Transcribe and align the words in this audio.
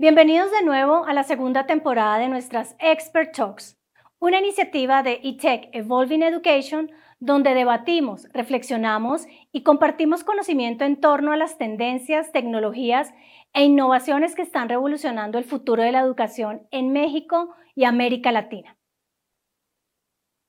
Bienvenidos 0.00 0.52
de 0.52 0.62
nuevo 0.62 1.06
a 1.06 1.12
la 1.12 1.24
segunda 1.24 1.66
temporada 1.66 2.18
de 2.18 2.28
nuestras 2.28 2.76
Expert 2.78 3.34
Talks, 3.34 3.76
una 4.20 4.38
iniciativa 4.38 5.02
de 5.02 5.18
eTech 5.24 5.70
Evolving 5.72 6.22
Education 6.22 6.92
donde 7.18 7.52
debatimos, 7.52 8.28
reflexionamos 8.32 9.26
y 9.50 9.64
compartimos 9.64 10.22
conocimiento 10.22 10.84
en 10.84 11.00
torno 11.00 11.32
a 11.32 11.36
las 11.36 11.58
tendencias, 11.58 12.30
tecnologías 12.30 13.12
e 13.52 13.64
innovaciones 13.64 14.36
que 14.36 14.42
están 14.42 14.68
revolucionando 14.68 15.36
el 15.36 15.42
futuro 15.42 15.82
de 15.82 15.90
la 15.90 16.02
educación 16.02 16.68
en 16.70 16.92
México 16.92 17.52
y 17.74 17.82
América 17.82 18.30
Latina. 18.30 18.76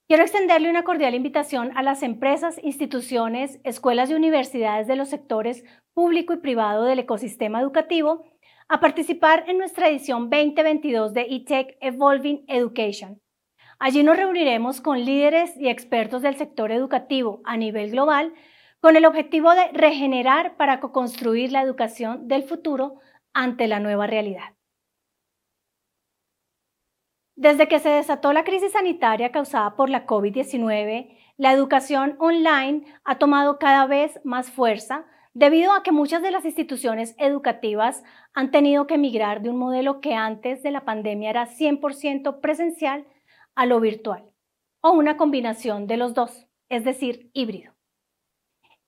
Quiero 0.08 0.24
extenderle 0.24 0.70
una 0.70 0.84
cordial 0.84 1.16
invitación 1.16 1.76
a 1.76 1.82
las 1.82 2.04
empresas, 2.04 2.60
instituciones, 2.64 3.60
escuelas 3.64 4.12
y 4.12 4.14
universidades 4.14 4.86
de 4.86 4.96
los 4.96 5.10
sectores 5.10 5.64
público 5.96 6.34
y 6.34 6.38
privado 6.38 6.84
del 6.86 7.00
ecosistema 7.00 7.60
educativo 7.60 8.24
a 8.72 8.80
participar 8.80 9.46
en 9.48 9.58
nuestra 9.58 9.90
edición 9.90 10.30
2022 10.30 11.14
de 11.16 11.22
eTech 11.22 11.76
Evolving 11.82 12.46
Education. 12.48 13.20
Allí 13.80 14.04
nos 14.04 14.16
reuniremos 14.16 14.80
con 14.80 15.04
líderes 15.04 15.58
y 15.58 15.70
expertos 15.70 16.22
del 16.22 16.36
sector 16.36 16.72
educativo 16.72 17.42
a 17.46 17.58
nivel 17.58 17.90
global 17.90 18.32
con 18.80 18.96
el 18.96 19.06
objetivo 19.06 19.56
de 19.56 19.70
regenerar 19.74 20.56
para 20.56 20.80
co-construir 20.80 21.52
la 21.52 21.64
educación 21.64 22.28
del 22.28 22.44
futuro 22.44 23.00
ante 23.34 23.68
la 23.68 23.80
nueva 23.80 24.06
realidad. 24.06 24.54
Desde 27.36 27.68
que 27.68 27.80
se 27.80 27.90
desató 27.90 28.34
la 28.34 28.44
crisis 28.44 28.74
sanitaria 28.74 29.32
causada 29.32 29.76
por 29.76 29.90
la 29.90 30.06
COVID-19, 30.06 31.18
la 31.38 31.54
educación 31.54 32.18
online 32.20 32.84
ha 33.04 33.18
tomado 33.18 33.58
cada 33.58 33.88
vez 33.88 34.20
más 34.24 34.52
fuerza 34.52 35.08
debido 35.34 35.74
a 35.74 35.84
que 35.84 35.92
muchas 35.92 36.22
de 36.22 36.32
las 36.32 36.46
instituciones 36.46 37.16
educativas 37.18 38.04
han 38.34 38.52
tenido 38.52 38.88
que 38.88 38.98
migrar 38.98 39.42
de 39.42 39.50
un 39.50 39.58
modelo 39.58 40.02
que 40.02 40.16
antes 40.16 40.64
de 40.64 40.72
la 40.72 40.86
pandemia 40.86 41.30
era 41.30 41.46
100% 41.48 42.42
presencial 42.42 43.06
a 43.56 43.66
lo 43.66 43.80
virtual, 43.80 44.32
o 44.82 44.92
una 44.92 45.18
combinación 45.18 45.88
de 45.88 45.98
los 45.98 46.14
dos, 46.14 46.48
es 46.70 46.84
decir, 46.84 47.30
híbrido. 47.34 47.74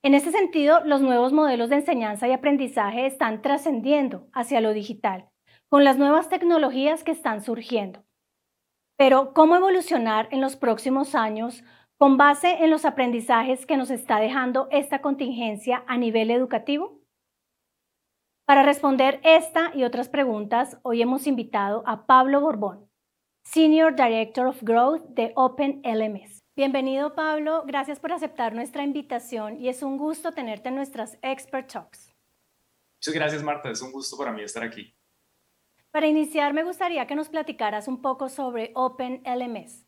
En 0.04 0.14
este 0.14 0.32
sentido, 0.32 0.80
los 0.84 1.00
nuevos 1.00 1.32
modelos 1.32 1.70
de 1.70 1.76
enseñanza 1.76 2.26
y 2.26 2.32
aprendizaje 2.32 3.06
están 3.06 3.40
trascendiendo 3.40 4.28
hacia 4.32 4.60
lo 4.60 4.72
digital, 4.72 5.28
con 5.68 5.84
las 5.84 5.96
nuevas 5.96 6.28
tecnologías 6.28 7.04
que 7.04 7.12
están 7.12 7.40
surgiendo. 7.40 8.04
Pero, 8.96 9.32
¿cómo 9.32 9.56
evolucionar 9.56 10.28
en 10.32 10.40
los 10.40 10.56
próximos 10.56 11.14
años 11.14 11.62
con 12.02 12.16
base 12.16 12.64
en 12.64 12.68
los 12.72 12.84
aprendizajes 12.84 13.64
que 13.64 13.76
nos 13.76 13.88
está 13.88 14.18
dejando 14.18 14.66
esta 14.72 15.00
contingencia 15.00 15.84
a 15.86 15.96
nivel 15.96 16.32
educativo? 16.32 17.00
Para 18.44 18.64
responder 18.64 19.20
esta 19.22 19.70
y 19.72 19.84
otras 19.84 20.08
preguntas, 20.08 20.80
hoy 20.82 21.00
hemos 21.00 21.28
invitado 21.28 21.84
a 21.86 22.04
Pablo 22.04 22.40
Borbón, 22.40 22.90
Senior 23.44 23.94
Director 23.94 24.48
of 24.48 24.64
Growth 24.64 25.04
de 25.10 25.30
Open 25.36 25.80
LMS. 25.84 26.40
Bienvenido 26.56 27.14
Pablo, 27.14 27.62
gracias 27.68 28.00
por 28.00 28.10
aceptar 28.10 28.52
nuestra 28.52 28.82
invitación 28.82 29.60
y 29.60 29.68
es 29.68 29.84
un 29.84 29.96
gusto 29.96 30.32
tenerte 30.32 30.70
en 30.70 30.74
nuestras 30.74 31.16
Expert 31.22 31.70
Talks. 31.70 32.12
Muchas 32.98 33.14
gracias 33.14 33.44
Marta, 33.44 33.70
es 33.70 33.80
un 33.80 33.92
gusto 33.92 34.16
para 34.18 34.32
mí 34.32 34.42
estar 34.42 34.64
aquí. 34.64 34.92
Para 35.92 36.08
iniciar, 36.08 36.52
me 36.52 36.64
gustaría 36.64 37.06
que 37.06 37.14
nos 37.14 37.28
platicaras 37.28 37.86
un 37.86 38.02
poco 38.02 38.28
sobre 38.28 38.72
Open 38.74 39.22
LMS. 39.24 39.81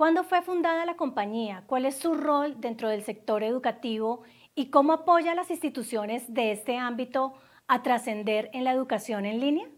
¿Cuándo 0.00 0.24
fue 0.24 0.40
fundada 0.40 0.86
la 0.86 0.96
compañía? 0.96 1.64
¿Cuál 1.66 1.84
es 1.84 1.94
su 1.94 2.14
rol 2.14 2.58
dentro 2.58 2.88
del 2.88 3.02
sector 3.02 3.42
educativo? 3.42 4.22
¿Y 4.54 4.70
cómo 4.70 4.94
apoya 4.94 5.32
a 5.32 5.34
las 5.34 5.50
instituciones 5.50 6.32
de 6.32 6.52
este 6.52 6.78
ámbito 6.78 7.34
a 7.68 7.82
trascender 7.82 8.48
en 8.54 8.64
la 8.64 8.72
educación 8.72 9.26
en 9.26 9.40
línea? 9.40 9.68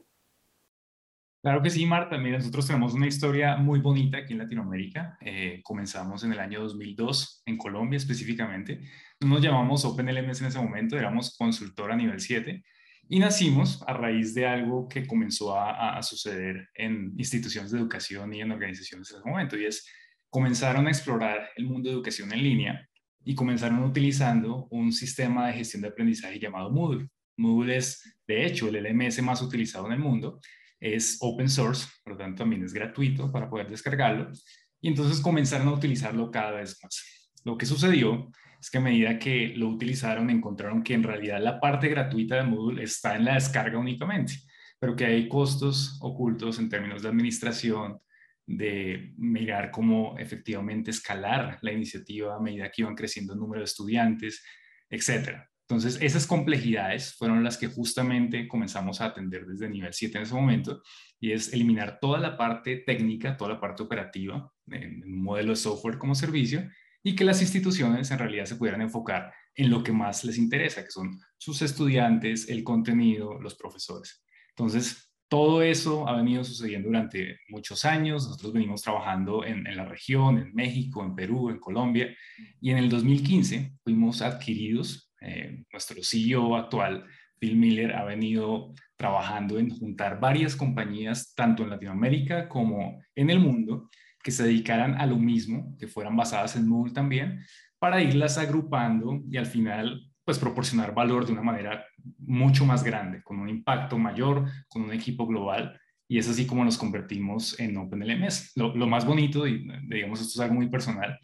Claro 1.42 1.60
que 1.60 1.70
sí, 1.70 1.84
Marta. 1.86 2.18
Mira, 2.18 2.38
nosotros 2.38 2.68
tenemos 2.68 2.94
una 2.94 3.08
historia 3.08 3.56
muy 3.56 3.80
bonita 3.80 4.18
aquí 4.18 4.34
en 4.34 4.38
Latinoamérica. 4.38 5.18
Eh, 5.22 5.60
comenzamos 5.64 6.22
en 6.22 6.34
el 6.34 6.38
año 6.38 6.60
2002, 6.60 7.42
en 7.44 7.58
Colombia 7.58 7.96
específicamente. 7.96 8.80
Nos 9.18 9.42
llamamos 9.42 9.84
OpenLMS 9.84 10.40
en 10.40 10.46
ese 10.46 10.60
momento, 10.60 10.96
éramos 10.96 11.36
consultor 11.36 11.90
a 11.90 11.96
nivel 11.96 12.20
7 12.20 12.62
y 13.08 13.18
nacimos 13.18 13.82
a 13.88 13.92
raíz 13.92 14.34
de 14.34 14.46
algo 14.46 14.88
que 14.88 15.04
comenzó 15.04 15.58
a, 15.58 15.98
a 15.98 16.02
suceder 16.04 16.68
en 16.74 17.12
instituciones 17.16 17.72
de 17.72 17.80
educación 17.80 18.32
y 18.32 18.40
en 18.40 18.52
organizaciones 18.52 19.10
en 19.10 19.16
ese 19.16 19.28
momento, 19.28 19.58
y 19.58 19.66
es 19.66 19.84
comenzaron 20.32 20.86
a 20.86 20.90
explorar 20.90 21.50
el 21.56 21.66
mundo 21.66 21.90
de 21.90 21.94
educación 21.94 22.32
en 22.32 22.42
línea 22.42 22.88
y 23.22 23.34
comenzaron 23.34 23.84
utilizando 23.84 24.66
un 24.70 24.90
sistema 24.90 25.46
de 25.46 25.52
gestión 25.52 25.82
de 25.82 25.88
aprendizaje 25.88 26.40
llamado 26.40 26.70
Moodle. 26.70 27.06
Moodle 27.36 27.76
es, 27.76 28.16
de 28.26 28.46
hecho, 28.46 28.66
el 28.66 28.82
LMS 28.82 29.22
más 29.22 29.42
utilizado 29.42 29.86
en 29.88 29.92
el 29.92 29.98
mundo, 29.98 30.40
es 30.80 31.18
open 31.20 31.50
source, 31.50 31.86
por 32.02 32.14
lo 32.14 32.18
tanto 32.18 32.44
también 32.44 32.64
es 32.64 32.72
gratuito 32.72 33.30
para 33.30 33.50
poder 33.50 33.68
descargarlo, 33.68 34.32
y 34.80 34.88
entonces 34.88 35.20
comenzaron 35.20 35.68
a 35.68 35.74
utilizarlo 35.74 36.30
cada 36.30 36.52
vez 36.52 36.78
más. 36.82 37.30
Lo 37.44 37.58
que 37.58 37.66
sucedió 37.66 38.30
es 38.58 38.70
que 38.70 38.78
a 38.78 38.80
medida 38.80 39.18
que 39.18 39.48
lo 39.54 39.68
utilizaron, 39.68 40.30
encontraron 40.30 40.82
que 40.82 40.94
en 40.94 41.02
realidad 41.02 41.42
la 41.42 41.60
parte 41.60 41.88
gratuita 41.88 42.36
de 42.36 42.44
Moodle 42.44 42.82
está 42.82 43.16
en 43.16 43.26
la 43.26 43.34
descarga 43.34 43.78
únicamente, 43.78 44.32
pero 44.78 44.96
que 44.96 45.04
hay 45.04 45.28
costos 45.28 45.98
ocultos 46.00 46.58
en 46.58 46.70
términos 46.70 47.02
de 47.02 47.10
administración, 47.10 48.00
de 48.46 49.14
mirar 49.16 49.70
cómo 49.70 50.18
efectivamente 50.18 50.90
escalar 50.90 51.58
la 51.62 51.72
iniciativa 51.72 52.36
a 52.36 52.40
medida 52.40 52.70
que 52.70 52.82
iban 52.82 52.94
creciendo 52.94 53.34
el 53.34 53.38
número 53.38 53.60
de 53.60 53.66
estudiantes, 53.66 54.42
etcétera. 54.90 55.48
Entonces, 55.68 56.02
esas 56.02 56.26
complejidades 56.26 57.14
fueron 57.14 57.42
las 57.42 57.56
que 57.56 57.68
justamente 57.68 58.46
comenzamos 58.46 59.00
a 59.00 59.06
atender 59.06 59.46
desde 59.46 59.70
nivel 59.70 59.94
7 59.94 60.18
en 60.18 60.24
ese 60.24 60.34
momento, 60.34 60.82
y 61.18 61.32
es 61.32 61.52
eliminar 61.52 61.98
toda 62.00 62.18
la 62.18 62.36
parte 62.36 62.78
técnica, 62.84 63.36
toda 63.36 63.54
la 63.54 63.60
parte 63.60 63.82
operativa 63.82 64.52
en 64.66 65.02
un 65.04 65.22
modelo 65.22 65.50
de 65.50 65.56
software 65.56 65.96
como 65.96 66.14
servicio, 66.14 66.68
y 67.02 67.16
que 67.16 67.24
las 67.24 67.40
instituciones 67.40 68.10
en 68.10 68.18
realidad 68.18 68.44
se 68.44 68.56
pudieran 68.56 68.82
enfocar 68.82 69.32
en 69.54 69.70
lo 69.70 69.82
que 69.82 69.92
más 69.92 70.24
les 70.24 70.36
interesa, 70.36 70.84
que 70.84 70.90
son 70.90 71.18
sus 71.38 71.62
estudiantes, 71.62 72.48
el 72.48 72.64
contenido, 72.64 73.40
los 73.40 73.54
profesores. 73.54 74.24
Entonces, 74.50 75.11
todo 75.32 75.62
eso 75.62 76.06
ha 76.06 76.14
venido 76.14 76.44
sucediendo 76.44 76.88
durante 76.88 77.38
muchos 77.48 77.86
años. 77.86 78.26
Nosotros 78.26 78.52
venimos 78.52 78.82
trabajando 78.82 79.46
en, 79.46 79.64
la 79.74 79.86
región, 79.86 80.36
en 80.36 80.52
México, 80.52 81.02
en 81.02 81.14
Perú, 81.14 81.48
en 81.48 81.58
Colombia. 81.58 82.14
Y 82.60 82.70
en 82.70 82.76
el 82.76 82.90
2015 82.90 83.72
fuimos 83.82 84.20
adquiridos. 84.20 85.10
Eh, 85.22 85.64
nuestro 85.72 86.02
CEO 86.02 86.54
actual, 86.54 87.06
Phil 87.38 87.56
Miller, 87.56 87.94
ha 87.94 88.04
venido 88.04 88.74
trabajando 88.94 89.58
en 89.58 89.70
juntar 89.70 90.20
varias 90.20 90.54
compañías, 90.54 91.32
tanto 91.34 91.62
en 91.62 91.70
Latinoamérica 91.70 92.46
como 92.46 93.02
en 93.14 93.30
el 93.30 93.40
mundo, 93.40 93.88
que 94.22 94.32
se 94.32 94.44
dedicaran 94.44 95.00
a 95.00 95.06
lo 95.06 95.16
mismo, 95.16 95.74
que 95.78 95.88
fueran 95.88 96.14
basadas 96.14 96.56
en 96.56 96.68
Moodle 96.68 96.92
también, 96.92 97.40
para 97.78 98.02
irlas 98.02 98.36
agrupando 98.36 99.22
y 99.30 99.38
al 99.38 99.46
final 99.46 100.11
pues 100.24 100.38
proporcionar 100.38 100.94
valor 100.94 101.26
de 101.26 101.32
una 101.32 101.42
manera 101.42 101.84
mucho 102.18 102.64
más 102.64 102.84
grande, 102.84 103.22
con 103.22 103.38
un 103.40 103.48
impacto 103.48 103.98
mayor, 103.98 104.48
con 104.68 104.82
un 104.82 104.92
equipo 104.92 105.26
global. 105.26 105.78
Y 106.08 106.18
es 106.18 106.28
así 106.28 106.46
como 106.46 106.64
nos 106.64 106.78
convertimos 106.78 107.58
en 107.58 107.76
OpenLMS. 107.76 108.52
Lo, 108.56 108.74
lo 108.74 108.86
más 108.86 109.04
bonito, 109.06 109.46
y 109.46 109.66
digamos 109.88 110.20
esto 110.20 110.32
es 110.34 110.40
algo 110.40 110.54
muy 110.54 110.68
personal, 110.68 111.18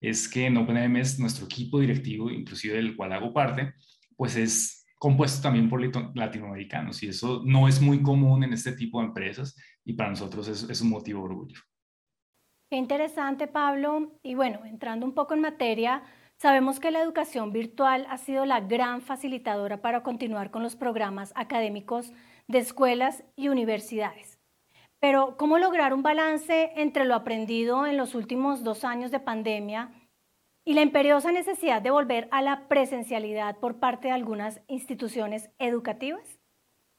es 0.00 0.28
que 0.28 0.46
en 0.46 0.56
OpenLMS 0.56 1.18
nuestro 1.18 1.46
equipo 1.46 1.80
directivo, 1.80 2.30
inclusive 2.30 2.76
del 2.76 2.96
cual 2.96 3.12
hago 3.12 3.32
parte, 3.32 3.74
pues 4.16 4.36
es 4.36 4.86
compuesto 4.98 5.42
también 5.42 5.68
por 5.68 5.80
latinoamericanos 6.16 7.02
y 7.02 7.08
eso 7.08 7.42
no 7.44 7.68
es 7.68 7.80
muy 7.80 8.02
común 8.02 8.44
en 8.44 8.52
este 8.52 8.72
tipo 8.72 9.00
de 9.00 9.06
empresas 9.06 9.56
y 9.84 9.92
para 9.92 10.10
nosotros 10.10 10.48
es, 10.48 10.68
es 10.68 10.80
un 10.80 10.90
motivo 10.90 11.20
de 11.20 11.24
orgullo. 11.26 11.60
Qué 12.70 12.76
interesante, 12.76 13.46
Pablo. 13.46 14.18
Y 14.22 14.34
bueno, 14.34 14.64
entrando 14.64 15.06
un 15.06 15.14
poco 15.14 15.34
en 15.34 15.40
materia, 15.40 16.02
Sabemos 16.38 16.80
que 16.80 16.90
la 16.90 17.00
educación 17.00 17.50
virtual 17.50 18.06
ha 18.10 18.18
sido 18.18 18.44
la 18.44 18.60
gran 18.60 19.00
facilitadora 19.00 19.80
para 19.80 20.02
continuar 20.02 20.50
con 20.50 20.62
los 20.62 20.76
programas 20.76 21.32
académicos 21.34 22.12
de 22.46 22.58
escuelas 22.58 23.24
y 23.36 23.48
universidades. 23.48 24.38
Pero, 25.00 25.36
¿cómo 25.38 25.58
lograr 25.58 25.94
un 25.94 26.02
balance 26.02 26.72
entre 26.76 27.06
lo 27.06 27.14
aprendido 27.14 27.86
en 27.86 27.96
los 27.96 28.14
últimos 28.14 28.64
dos 28.64 28.84
años 28.84 29.10
de 29.10 29.20
pandemia 29.20 29.92
y 30.64 30.74
la 30.74 30.82
imperiosa 30.82 31.32
necesidad 31.32 31.80
de 31.80 31.90
volver 31.90 32.28
a 32.30 32.42
la 32.42 32.68
presencialidad 32.68 33.58
por 33.58 33.78
parte 33.78 34.08
de 34.08 34.14
algunas 34.14 34.60
instituciones 34.68 35.48
educativas? 35.58 36.38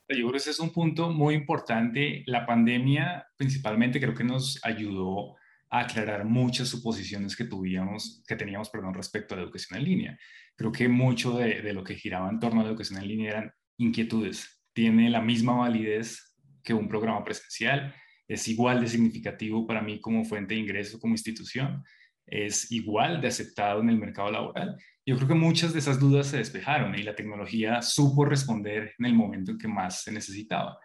Yo 0.09 0.15
creo 0.15 0.31
que 0.31 0.37
ese 0.37 0.51
es 0.51 0.59
un 0.59 0.71
punto 0.71 1.09
muy 1.09 1.35
importante. 1.35 2.23
La 2.25 2.45
pandemia 2.45 3.27
principalmente 3.35 3.99
creo 3.99 4.15
que 4.15 4.23
nos 4.23 4.59
ayudó 4.63 5.35
a 5.69 5.81
aclarar 5.81 6.25
muchas 6.25 6.69
suposiciones 6.69 7.35
que, 7.35 7.45
tuvíamos, 7.45 8.23
que 8.27 8.35
teníamos 8.35 8.69
perdón, 8.69 8.93
respecto 8.93 9.33
a 9.33 9.37
la 9.37 9.43
educación 9.43 9.79
en 9.79 9.85
línea. 9.85 10.19
Creo 10.55 10.71
que 10.71 10.87
mucho 10.87 11.37
de, 11.37 11.61
de 11.61 11.73
lo 11.73 11.83
que 11.83 11.95
giraba 11.95 12.29
en 12.29 12.39
torno 12.39 12.61
a 12.61 12.63
la 12.63 12.69
educación 12.69 13.01
en 13.01 13.07
línea 13.07 13.31
eran 13.31 13.51
inquietudes. 13.77 14.63
Tiene 14.73 15.09
la 15.09 15.21
misma 15.21 15.55
validez 15.55 16.35
que 16.63 16.73
un 16.73 16.87
programa 16.87 17.23
presencial, 17.23 17.93
es 18.27 18.47
igual 18.47 18.81
de 18.81 18.87
significativo 18.87 19.65
para 19.65 19.81
mí 19.81 20.01
como 20.01 20.25
fuente 20.25 20.53
de 20.53 20.59
ingreso, 20.59 20.99
como 20.99 21.13
institución, 21.13 21.83
es 22.25 22.71
igual 22.71 23.21
de 23.21 23.29
aceptado 23.29 23.81
en 23.81 23.89
el 23.89 23.97
mercado 23.97 24.29
laboral. 24.31 24.77
Yo 25.05 25.15
creo 25.15 25.29
que 25.29 25.33
muchas 25.33 25.71
de 25.71 25.79
esas 25.79 25.99
dudas 25.99 26.27
se 26.27 26.37
despejaron 26.37 26.93
y 26.95 27.03
la 27.03 27.15
tecnología 27.15 27.81
supo 27.81 28.25
responder 28.25 28.93
en 28.99 29.05
el 29.05 29.13
momento 29.13 29.51
en 29.51 29.57
que 29.57 29.69
más 29.69 30.03
se 30.03 30.11
necesitaba. 30.11 30.77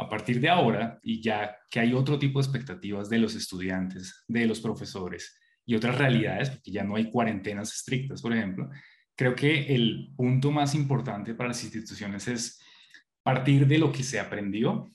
A 0.00 0.08
partir 0.08 0.40
de 0.40 0.48
ahora, 0.48 0.98
y 1.02 1.22
ya 1.22 1.56
que 1.70 1.80
hay 1.80 1.92
otro 1.92 2.18
tipo 2.18 2.40
de 2.40 2.46
expectativas 2.46 3.08
de 3.08 3.18
los 3.18 3.34
estudiantes, 3.34 4.24
de 4.28 4.46
los 4.46 4.60
profesores 4.60 5.38
y 5.64 5.74
otras 5.74 5.98
realidades, 5.98 6.50
porque 6.50 6.72
ya 6.72 6.84
no 6.84 6.96
hay 6.96 7.10
cuarentenas 7.10 7.74
estrictas, 7.74 8.22
por 8.22 8.32
ejemplo, 8.32 8.68
creo 9.16 9.34
que 9.34 9.74
el 9.74 10.12
punto 10.16 10.50
más 10.50 10.74
importante 10.74 11.34
para 11.34 11.48
las 11.48 11.62
instituciones 11.62 12.26
es 12.28 12.60
partir 13.22 13.66
de 13.66 13.78
lo 13.78 13.92
que 13.92 14.02
se 14.02 14.18
aprendió, 14.18 14.90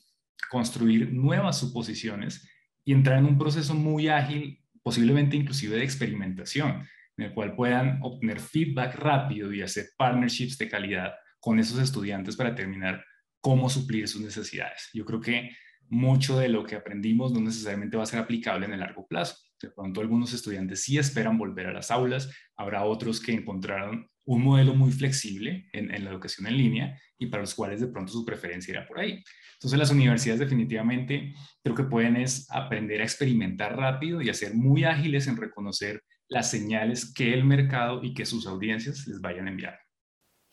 construir 0.49 1.13
nuevas 1.13 1.59
suposiciones 1.59 2.49
y 2.83 2.93
entrar 2.93 3.19
en 3.19 3.25
un 3.25 3.37
proceso 3.37 3.73
muy 3.73 4.07
ágil, 4.07 4.61
posiblemente 4.83 5.37
inclusive 5.37 5.77
de 5.77 5.83
experimentación, 5.83 6.87
en 7.17 7.25
el 7.25 7.33
cual 7.33 7.55
puedan 7.55 7.99
obtener 8.01 8.39
feedback 8.39 8.95
rápido 8.95 9.53
y 9.53 9.61
hacer 9.61 9.87
partnerships 9.97 10.57
de 10.57 10.69
calidad 10.69 11.13
con 11.39 11.59
esos 11.59 11.79
estudiantes 11.79 12.35
para 12.35 12.49
determinar 12.49 13.03
cómo 13.45 13.69
suplir 13.69 14.07
sus 14.07 14.21
necesidades. 14.21 14.89
Yo 14.91 15.05
creo 15.05 15.21
que 15.21 15.51
mucho 15.87 16.39
de 16.39 16.49
lo 16.49 16.65
que 16.65 16.73
aprendimos 16.73 17.31
no 17.31 17.39
necesariamente 17.39 17.95
va 17.95 18.01
a 18.01 18.07
ser 18.07 18.17
aplicable 18.17 18.65
en 18.65 18.73
el 18.73 18.79
largo 18.79 19.05
plazo. 19.05 19.35
De 19.61 19.69
pronto 19.69 20.01
algunos 20.01 20.33
estudiantes 20.33 20.81
sí 20.81 20.97
esperan 20.97 21.37
volver 21.37 21.67
a 21.67 21.71
las 21.71 21.91
aulas, 21.91 22.27
habrá 22.57 22.83
otros 22.85 23.21
que 23.21 23.33
encontraron 23.33 24.09
un 24.25 24.41
modelo 24.41 24.73
muy 24.73 24.91
flexible 24.91 25.69
en, 25.73 26.03
la 26.03 26.09
educación 26.09 26.47
en 26.47 26.57
línea 26.57 26.99
y 27.19 27.27
para 27.27 27.41
los 27.41 27.53
cuales 27.53 27.81
de 27.81 27.87
pronto 27.87 28.13
su 28.13 28.25
preferencia 28.25 28.71
era 28.71 28.87
por 28.87 28.99
ahí. 28.99 29.23
Entonces 29.53 29.77
las 29.77 29.91
universidades 29.91 30.39
definitivamente 30.39 31.35
creo 31.63 31.75
que 31.75 31.83
pueden 31.83 32.15
es 32.15 32.47
aprender 32.49 33.01
a 33.01 33.03
experimentar 33.03 33.77
rápido 33.77 34.23
y 34.23 34.29
a 34.31 34.33
ser 34.33 34.55
muy 34.55 34.85
ágiles 34.85 35.27
en 35.27 35.37
reconocer 35.37 36.01
las 36.29 36.49
señales 36.49 37.13
que 37.13 37.31
el 37.31 37.45
mercado 37.45 38.03
y 38.03 38.15
que 38.15 38.25
sus 38.25 38.47
audiencias 38.47 39.05
les 39.05 39.21
vayan 39.21 39.45
a 39.45 39.51
enviar. 39.51 39.84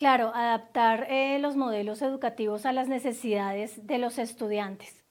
Claro, 0.03 0.35
adaptar 0.35 1.07
eh, 1.09 1.39
los 1.39 1.55
modelos 1.55 2.01
educativos 2.01 2.65
a 2.65 2.73
las 2.73 2.89
necesidades 2.89 3.87
de 3.87 3.99
los 3.99 4.17
estudiantes. 4.17 5.01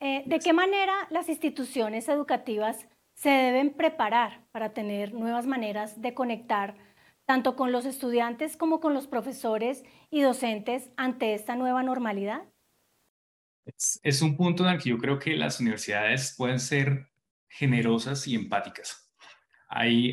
Eh, 0.00 0.22
¿De 0.24 0.38
qué 0.38 0.54
manera 0.54 0.94
las 1.10 1.28
instituciones 1.28 2.08
educativas 2.08 2.88
se 3.14 3.28
deben 3.28 3.74
preparar 3.74 4.46
para 4.50 4.72
tener 4.72 5.12
nuevas 5.12 5.44
maneras 5.46 6.00
de 6.00 6.14
conectar 6.14 6.74
tanto 7.26 7.54
con 7.54 7.70
los 7.70 7.84
estudiantes 7.84 8.56
como 8.56 8.80
con 8.80 8.94
los 8.94 9.08
profesores 9.08 9.84
y 10.10 10.22
docentes 10.22 10.88
ante 10.96 11.34
esta 11.34 11.54
nueva 11.54 11.82
normalidad? 11.82 12.50
Es, 14.02 14.22
un 14.22 14.38
punto 14.38 14.66
en 14.66 14.72
el 14.72 14.82
que 14.82 14.88
yo 14.88 14.96
creo 14.96 15.18
que 15.18 15.36
las 15.36 15.60
universidades 15.60 16.34
pueden 16.34 16.60
ser 16.60 17.10
generosas 17.46 18.26
y 18.26 18.36
empáticas. 18.36 19.03
Hay, 19.76 20.12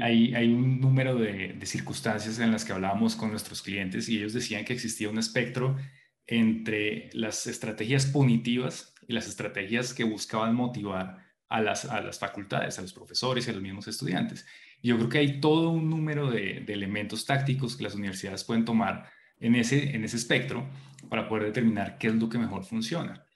un 0.51 0.81
número 0.81 1.15
de, 1.15 1.55
circunstancias 1.65 2.39
en 2.39 2.51
las 2.51 2.65
que 2.65 2.73
hablábamos 2.73 3.15
con 3.15 3.29
nuestros 3.29 3.61
clientes 3.61 4.09
y 4.09 4.17
ellos 4.17 4.33
decían 4.33 4.65
que 4.65 4.73
existía 4.73 5.07
un 5.07 5.19
espectro 5.19 5.77
entre 6.25 7.11
las 7.13 7.45
estrategias 7.45 8.07
punitivas 8.07 8.95
y 9.07 9.13
las 9.13 9.27
estrategias 9.27 9.93
que 9.93 10.03
buscaban 10.03 10.55
motivar 10.55 11.19
a 11.47 11.61
las, 11.61 11.85
a 11.85 12.01
las 12.01 12.17
facultades, 12.17 12.79
a 12.79 12.81
los 12.81 12.91
profesores 12.91 13.45
y 13.45 13.51
a 13.51 13.53
los 13.53 13.61
mismos 13.61 13.87
estudiantes. 13.87 14.47
Yo 14.81 14.97
creo 14.97 15.09
que 15.09 15.19
hay 15.19 15.39
todo 15.39 15.69
un 15.69 15.91
número 15.91 16.31
de, 16.31 16.65
elementos 16.67 17.27
tácticos 17.27 17.77
que 17.77 17.83
las 17.83 17.93
universidades 17.93 18.43
pueden 18.43 18.65
tomar 18.65 19.11
en 19.39 19.53
ese, 19.53 19.95
en 19.95 20.03
ese 20.03 20.17
espectro 20.17 20.67
para 21.07 21.27
poder 21.27 21.45
determinar 21.45 21.99
qué 21.99 22.07
es 22.07 22.15
lo 22.15 22.29
que 22.29 22.39
mejor 22.39 22.63
funciona. 22.63 23.27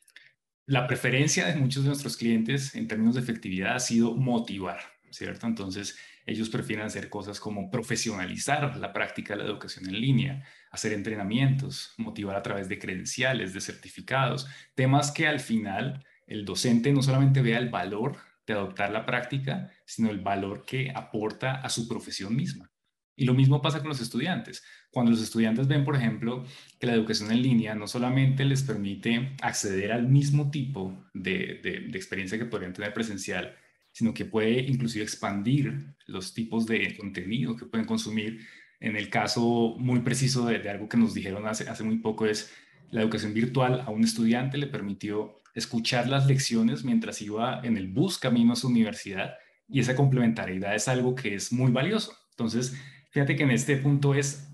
La 0.65 0.87
preferencia 0.87 1.45
de 1.45 1.55
muchos 1.55 1.83
de 1.83 1.89
nuestros 1.89 2.17
clientes 2.17 2.73
en 2.73 2.87
términos 2.87 3.13
de 3.13 3.21
efectividad 3.21 3.75
ha 3.75 3.79
sido 3.79 4.15
motivar, 4.15 4.94
¿cierto? 5.15 5.47
Entonces, 5.47 5.97
ellos 6.25 6.49
prefieren 6.49 6.85
hacer 6.85 7.09
cosas 7.09 7.39
como 7.39 7.71
profesionalizar 7.71 8.77
la 8.77 8.93
práctica 8.93 9.35
de 9.35 9.43
la 9.43 9.49
educación 9.49 9.87
en 9.87 9.99
línea, 9.99 10.43
hacer 10.71 10.93
entrenamientos, 10.93 11.93
motivar 11.97 12.35
a 12.35 12.43
través 12.43 12.67
de 12.69 12.79
credenciales, 12.79 13.53
de 13.53 13.61
certificados, 13.61 14.47
temas 14.75 15.11
que 15.11 15.27
al 15.27 15.39
final 15.39 16.05
el 16.27 16.45
docente 16.45 16.91
no 16.91 17.01
solamente 17.01 17.41
vea 17.41 17.59
el 17.59 17.69
valor 17.69 18.17
de 18.45 18.53
adoptar 18.53 18.91
la 18.91 19.05
práctica, 19.05 19.71
sino 19.85 20.09
el 20.09 20.19
valor 20.19 20.65
que 20.65 20.91
aporta 20.93 21.55
a 21.55 21.69
su 21.69 21.87
profesión 21.87 22.35
misma. 22.35 22.69
Y 23.17 23.25
lo 23.25 23.33
mismo 23.33 23.61
pasa 23.61 23.79
con 23.79 23.87
los 23.89 24.01
estudiantes. 24.01 24.63
Cuando 24.91 25.11
los 25.11 25.21
estudiantes 25.21 25.67
ven, 25.67 25.85
por 25.85 25.95
ejemplo, 25.95 26.43
que 26.79 26.87
la 26.87 26.93
educación 26.93 27.31
en 27.31 27.41
línea 27.41 27.73
no 27.73 27.87
solamente 27.87 28.43
les 28.43 28.63
permite 28.63 29.35
acceder 29.41 29.93
al 29.93 30.07
mismo 30.07 30.51
tipo 30.51 31.05
de, 31.13 31.61
experiencia 31.93 32.37
que 32.37 32.45
podrían 32.45 32.73
tener 32.73 32.93
presencial, 32.93 33.55
sino 33.95 34.13
que 34.13 34.25
puede 34.25 34.59
inclusive 34.59 35.05
expandir 35.05 35.95
los 36.05 36.33
tipos 36.33 36.65
de 36.65 36.97
contenido 36.97 37.55
que 37.55 37.65
pueden 37.65 37.87
consumir. 37.87 38.41
En 38.81 38.97
el 38.97 39.09
caso 39.09 39.77
muy 39.79 40.01
preciso 40.01 40.45
de, 40.45 40.69
algo 40.69 40.89
que 40.89 40.97
nos 40.97 41.13
dijeron 41.13 41.47
hace, 41.47 41.69
hace 41.69 41.85
muy 41.85 41.99
poco 41.99 42.25
es 42.25 42.53
la 42.91 43.01
educación 43.01 43.33
virtual 43.33 43.83
a 43.85 43.91
un 43.91 44.03
estudiante 44.03 44.57
le 44.57 44.67
permitió 44.67 45.41
escuchar 45.53 46.09
las 46.09 46.27
lecciones 46.27 46.83
mientras 46.83 47.21
iba 47.21 47.61
en 47.63 47.77
el 47.77 47.87
bus 47.87 48.17
camino 48.17 48.51
a 48.51 48.57
su 48.57 48.67
universidad 48.67 49.35
y 49.69 49.79
esa 49.79 49.95
complementariedad 49.95 50.75
es 50.75 50.89
algo 50.89 51.15
que 51.15 51.33
es 51.33 51.53
muy 51.53 51.71
valioso. 51.71 52.11
Entonces, 52.31 52.77
fíjate 53.11 53.37
que 53.37 53.43
en 53.43 53.51
este 53.51 53.77
punto 53.77 54.13
es 54.13 54.49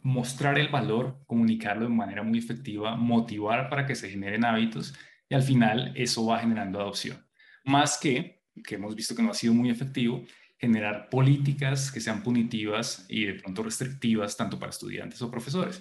mostrar 0.00 0.58
el 0.58 0.70
valor, 0.70 1.22
comunicarlo 1.28 1.84
de 1.84 1.94
manera 1.94 2.24
muy 2.24 2.40
efectiva, 2.40 2.96
motivar 2.96 3.70
para 3.70 3.86
que 3.86 3.94
se 3.94 4.10
generen 4.10 4.44
hábitos 4.44 4.92
y 5.28 5.36
al 5.36 5.42
final 5.44 5.92
eso 5.94 6.26
va 6.26 6.40
generando 6.40 6.80
adopción. 6.80 7.24
Más 7.64 7.96
que, 7.96 8.41
que 8.64 8.76
hemos 8.76 8.94
visto 8.94 9.14
que 9.14 9.22
no 9.22 9.30
ha 9.30 9.34
sido 9.34 9.54
muy 9.54 9.70
efectivo, 9.70 10.24
generar 10.58 11.08
políticas 11.10 11.90
que 11.90 12.00
sean 12.00 12.22
punitivas 12.22 13.04
y 13.08 13.24
de 13.24 13.34
pronto 13.34 13.62
restrictivas 13.62 14.36
tanto 14.36 14.58
para 14.58 14.70
estudiantes 14.70 15.20
o 15.22 15.30
profesores. 15.30 15.80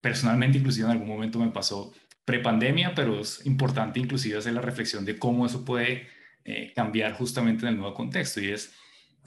Personalmente, 0.00 0.58
inclusive 0.58 0.86
en 0.86 0.92
algún 0.92 1.08
momento 1.08 1.38
me 1.38 1.50
pasó 1.50 1.92
prepandemia, 2.24 2.94
pero 2.94 3.20
es 3.20 3.46
importante 3.46 4.00
inclusive 4.00 4.38
hacer 4.38 4.52
la 4.52 4.60
reflexión 4.60 5.04
de 5.04 5.18
cómo 5.18 5.46
eso 5.46 5.64
puede 5.64 6.08
eh, 6.44 6.72
cambiar 6.74 7.12
justamente 7.12 7.64
en 7.64 7.74
el 7.74 7.78
nuevo 7.78 7.94
contexto. 7.94 8.40
Y 8.40 8.50
es, 8.50 8.72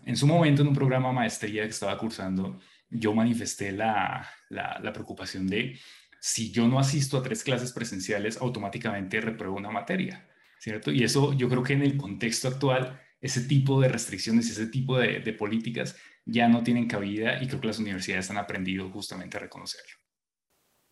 en 0.05 0.15
su 0.15 0.27
momento, 0.27 0.61
en 0.61 0.67
un 0.67 0.73
programa 0.73 1.11
maestría 1.11 1.63
que 1.63 1.69
estaba 1.69 1.97
cursando, 1.97 2.59
yo 2.89 3.13
manifesté 3.13 3.71
la, 3.71 4.29
la, 4.49 4.91
preocupación 4.93 5.47
de 5.47 5.79
si 6.19 6.51
yo 6.51 6.67
no 6.67 6.79
asisto 6.79 7.17
a 7.17 7.23
tres 7.23 7.43
clases 7.43 7.71
presenciales, 7.71 8.37
automáticamente 8.37 9.21
repruebo 9.21 9.55
una 9.55 9.69
materia, 9.71 10.28
¿cierto? 10.59 10.91
Y 10.91 11.03
eso 11.03 11.33
yo 11.33 11.49
creo 11.49 11.63
que 11.63 11.73
en 11.73 11.81
el 11.81 11.97
contexto 11.97 12.47
actual, 12.47 12.99
ese 13.21 13.41
tipo 13.41 13.81
de 13.81 13.89
restricciones, 13.89 14.49
ese 14.49 14.67
tipo 14.67 14.97
de, 14.97 15.19
de 15.19 15.33
políticas 15.33 15.95
ya 16.25 16.47
no 16.47 16.63
tienen 16.63 16.87
cabida 16.87 17.41
y 17.41 17.47
creo 17.47 17.61
que 17.61 17.67
las 17.67 17.79
universidades 17.79 18.29
han 18.29 18.37
aprendido 18.37 18.89
justamente 18.89 19.37
a 19.37 19.39
reconocerlo. 19.39 19.97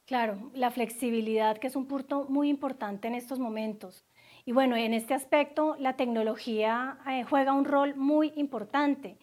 Claro, 0.06 0.52
la 0.54 0.72
flexibilidad, 0.72 1.58
que 1.58 1.68
es 1.68 1.76
un 1.76 1.86
punto 1.86 2.26
muy 2.30 2.50
importante 2.50 3.10
en 3.10 3.16
estos 3.16 3.40
momentos. 3.40 4.06
Y 4.46 4.54
bueno, 4.54 4.78
en 4.78 4.94
este 4.94 5.14
aspecto, 5.14 5.76
la 5.78 5.98
tecnología 5.98 6.98
eh, 7.06 7.26
juega 7.26 7.52
un 7.52 7.66
rol 7.66 7.96
muy 7.96 8.32
importante. 8.38 9.18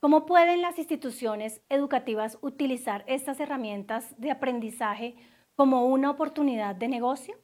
¿Cómo 0.00 0.24
pueden 0.24 0.62
las 0.62 0.78
instituciones 0.78 1.60
educativas 1.68 2.38
utilizar 2.40 3.04
estas 3.06 3.38
herramientas 3.38 4.14
de 4.16 4.30
aprendizaje 4.30 5.16
como 5.54 5.84
una 5.84 6.10
oportunidad 6.10 6.74
de 6.74 6.88
negocio? 6.88 7.34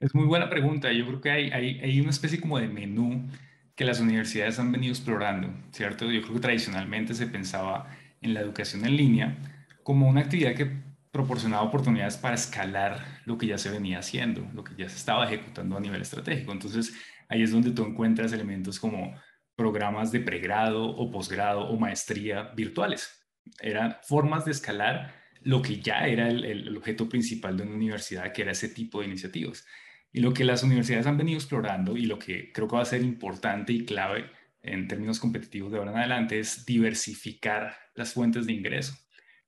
Es 0.00 0.14
muy 0.14 0.26
buena 0.26 0.50
pregunta. 0.50 0.92
Yo 0.92 1.06
creo 1.06 1.20
que 1.20 1.30
hay, 1.30 1.50
hay, 1.50 1.80
hay 1.80 2.00
una 2.00 2.10
especie 2.10 2.40
como 2.40 2.58
de 2.58 2.68
menú 2.68 3.28
que 3.74 3.84
las 3.84 4.00
universidades 4.00 4.58
han 4.58 4.70
venido 4.70 4.92
explorando, 4.92 5.48
¿cierto? 5.72 6.10
Yo 6.10 6.22
creo 6.22 6.34
que 6.34 6.40
tradicionalmente 6.40 7.14
se 7.14 7.26
pensaba 7.26 7.90
en 8.20 8.34
la 8.34 8.40
educación 8.40 8.84
en 8.84 8.96
línea 8.96 9.36
como 9.82 10.08
una 10.08 10.22
actividad 10.22 10.54
que 10.54 10.70
proporcionaba 11.10 11.62
oportunidades 11.62 12.16
para 12.16 12.34
escalar 12.34 13.20
lo 13.24 13.38
que 13.38 13.46
ya 13.46 13.58
se 13.58 13.70
venía 13.70 14.00
haciendo, 14.00 14.48
lo 14.52 14.64
que 14.64 14.74
ya 14.76 14.88
se 14.88 14.96
estaba 14.96 15.24
ejecutando 15.26 15.76
a 15.76 15.80
nivel 15.80 16.02
estratégico. 16.02 16.52
Entonces, 16.52 16.94
ahí 17.28 17.42
es 17.42 17.52
donde 17.52 17.70
tú 17.70 17.84
encuentras 17.84 18.32
elementos 18.32 18.80
como 18.80 19.14
programas 19.54 20.10
de 20.10 20.20
pregrado 20.20 20.84
o 20.84 21.10
posgrado 21.10 21.68
o 21.68 21.78
maestría 21.78 22.50
virtuales. 22.56 23.28
Eran 23.60 23.96
formas 24.02 24.44
de 24.44 24.50
escalar 24.50 25.14
lo 25.44 25.62
que 25.62 25.80
ya 25.80 26.06
era 26.06 26.28
el, 26.28 26.76
objeto 26.76 27.08
principal 27.08 27.56
de 27.56 27.62
una 27.62 27.74
universidad, 27.74 28.32
que 28.32 28.42
era 28.42 28.52
ese 28.52 28.68
tipo 28.68 29.00
de 29.00 29.06
iniciativas. 29.06 29.66
Y 30.12 30.20
lo 30.20 30.32
que 30.32 30.44
las 30.44 30.62
universidades 30.62 31.06
han 31.06 31.18
venido 31.18 31.38
explorando 31.38 31.96
y 31.96 32.06
lo 32.06 32.18
que 32.18 32.52
creo 32.52 32.66
que 32.66 32.76
va 32.76 32.82
a 32.82 32.86
ser 32.86 33.02
importante 33.02 33.72
y 33.72 33.84
clave 33.84 34.30
en 34.62 34.88
términos 34.88 35.20
competitivos 35.20 35.70
de 35.70 35.78
ahora 35.78 35.92
en 35.92 35.98
adelante 35.98 36.38
es 36.38 36.64
diversificar 36.64 37.76
las 37.94 38.14
fuentes 38.14 38.46
de 38.46 38.54
ingreso. 38.54 38.96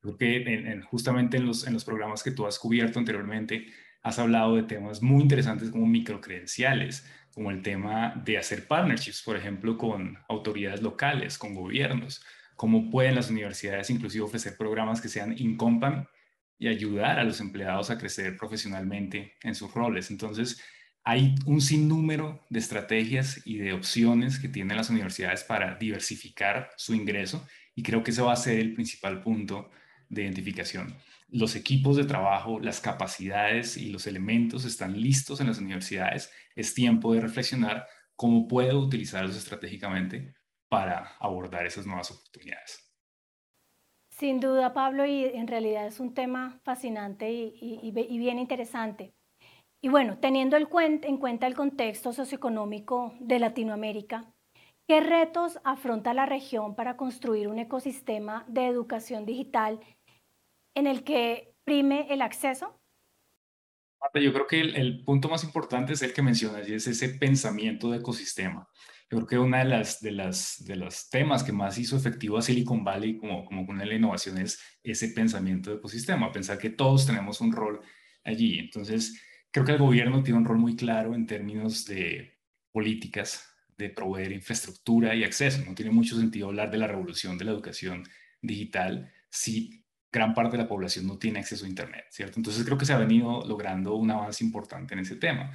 Creo 0.00 0.16
que 0.18 0.80
justamente 0.88 1.38
en 1.38 1.46
los, 1.46 1.66
en 1.66 1.72
los 1.72 1.84
programas 1.84 2.22
que 2.22 2.30
tú 2.30 2.46
has 2.46 2.58
cubierto 2.58 2.98
anteriormente, 2.98 3.66
has 4.02 4.18
hablado 4.18 4.54
de 4.54 4.62
temas 4.62 5.02
muy 5.02 5.22
interesantes 5.22 5.70
como 5.70 5.86
microcredenciales, 5.86 7.10
como 7.32 7.50
el 7.50 7.62
tema 7.62 8.20
de 8.24 8.38
hacer 8.38 8.66
partnerships, 8.66 9.22
por 9.22 9.36
ejemplo, 9.36 9.76
con 9.76 10.18
autoridades 10.28 10.80
locales, 10.82 11.38
con 11.38 11.54
gobiernos, 11.54 12.24
cómo 12.56 12.90
pueden 12.90 13.14
las 13.14 13.30
universidades 13.30 13.90
inclusive 13.90 14.24
ofrecer 14.24 14.56
programas 14.56 15.00
que 15.00 15.08
sean 15.08 15.34
in 15.38 15.56
company 15.56 16.04
y 16.58 16.68
ayudar 16.68 17.18
a 17.18 17.24
los 17.24 17.40
empleados 17.40 17.90
a 17.90 17.98
crecer 17.98 18.36
profesionalmente 18.36 19.34
en 19.42 19.54
sus 19.54 19.72
roles. 19.74 20.10
Entonces, 20.10 20.62
hay 21.04 21.34
un 21.44 21.60
sinnúmero 21.60 22.44
de 22.50 22.58
estrategias 22.58 23.42
y 23.44 23.58
de 23.58 23.72
opciones 23.72 24.38
que 24.40 24.48
tienen 24.48 24.76
las 24.76 24.90
universidades 24.90 25.44
para 25.44 25.76
diversificar 25.76 26.70
su 26.76 26.94
ingreso 26.94 27.46
y 27.74 27.82
creo 27.82 28.02
que 28.02 28.10
ese 28.10 28.22
va 28.22 28.32
a 28.32 28.36
ser 28.36 28.58
el 28.58 28.74
principal 28.74 29.20
punto 29.20 29.70
de 30.08 30.22
identificación. 30.22 30.96
los 31.28 31.56
equipos 31.56 31.96
de 31.96 32.04
trabajo, 32.04 32.60
las 32.60 32.80
capacidades 32.80 33.76
y 33.76 33.90
los 33.90 34.06
elementos 34.06 34.64
están 34.64 35.00
listos 35.00 35.40
en 35.40 35.48
las 35.48 35.58
universidades, 35.58 36.30
es 36.54 36.72
tiempo 36.72 37.12
de 37.12 37.20
reflexionar 37.20 37.86
cómo 38.14 38.46
puedo 38.46 38.78
utilizarlos 38.78 39.36
estratégicamente 39.36 40.35
para 40.68 41.16
abordar 41.18 41.66
esas 41.66 41.86
nuevas 41.86 42.10
oportunidades. 42.10 42.86
Sin 44.10 44.40
duda, 44.40 44.72
Pablo, 44.72 45.04
y 45.04 45.24
en 45.24 45.46
realidad 45.46 45.86
es 45.86 46.00
un 46.00 46.14
tema 46.14 46.58
fascinante 46.64 47.30
y, 47.30 47.90
bien 47.92 48.38
interesante. 48.38 49.12
Y 49.82 49.88
bueno, 49.88 50.18
teniendo 50.18 50.56
en 50.56 50.66
cuenta 51.18 51.46
el 51.46 51.54
contexto 51.54 52.12
socioeconómico 52.12 53.14
de 53.20 53.38
Latinoamérica, 53.38 54.32
¿qué 54.88 55.00
retos 55.00 55.58
afronta 55.64 56.14
la 56.14 56.24
región 56.24 56.74
para 56.74 56.96
construir 56.96 57.48
un 57.48 57.58
ecosistema 57.58 58.44
de 58.48 58.66
educación 58.66 59.26
digital 59.26 59.80
en 60.74 60.86
el 60.86 61.04
que 61.04 61.54
prime 61.64 62.06
el 62.08 62.22
acceso? 62.22 62.80
Marta, 64.00 64.20
yo 64.20 64.32
creo 64.32 64.46
que 64.46 64.60
el, 64.60 65.04
punto 65.04 65.28
más 65.28 65.42
importante 65.44 65.94
es 65.94 66.02
el 66.02 66.12
que 66.12 66.22
mencionas 66.22 66.68
y 66.68 66.74
es 66.74 66.86
ese 66.86 67.08
pensamiento 67.10 67.90
de 67.90 67.98
ecosistema. 67.98 68.68
Yo 69.08 69.18
creo 69.18 69.26
que 69.26 69.38
uno 69.38 69.56
de 69.56 69.64
las, 69.64 70.00
de, 70.00 70.10
las, 70.10 70.64
de 70.64 70.74
los 70.74 71.08
temas 71.08 71.44
que 71.44 71.52
más 71.52 71.78
hizo 71.78 71.96
efectivo 71.96 72.38
a 72.38 72.42
Silicon 72.42 72.82
Valley 72.82 73.16
como, 73.16 73.44
como 73.44 73.62
una 73.62 73.82
de 73.82 73.86
la 73.86 73.94
innovación 73.94 74.38
es 74.38 74.60
ese 74.82 75.10
pensamiento 75.10 75.70
de 75.70 75.76
ecosistema, 75.76 76.32
pensar 76.32 76.58
que 76.58 76.70
todos 76.70 77.06
tenemos 77.06 77.40
un 77.40 77.52
rol 77.52 77.80
allí. 78.24 78.58
Entonces, 78.58 79.22
creo 79.52 79.64
que 79.64 79.72
el 79.72 79.78
gobierno 79.78 80.24
tiene 80.24 80.38
un 80.40 80.44
rol 80.44 80.58
muy 80.58 80.74
claro 80.74 81.14
en 81.14 81.24
términos 81.24 81.84
de 81.84 82.36
políticas, 82.72 83.48
de 83.78 83.90
proveer 83.90 84.32
infraestructura 84.32 85.14
y 85.14 85.22
acceso. 85.22 85.62
No 85.64 85.74
tiene 85.76 85.92
mucho 85.92 86.18
sentido 86.18 86.48
hablar 86.48 86.72
de 86.72 86.78
la 86.78 86.88
revolución 86.88 87.38
de 87.38 87.44
la 87.44 87.52
educación 87.52 88.02
digital 88.42 89.12
si 89.30 89.84
gran 90.10 90.34
parte 90.34 90.56
de 90.56 90.64
la 90.64 90.68
población 90.68 91.06
no 91.06 91.16
tiene 91.16 91.38
acceso 91.38 91.64
a 91.64 91.68
Internet, 91.68 92.06
¿cierto? 92.10 92.40
Entonces 92.40 92.64
creo 92.64 92.78
que 92.78 92.86
se 92.86 92.92
ha 92.92 92.98
venido 92.98 93.44
logrando 93.46 93.94
un 93.94 94.10
avance 94.10 94.42
importante 94.42 94.94
en 94.94 95.00
ese 95.00 95.14
tema. 95.14 95.52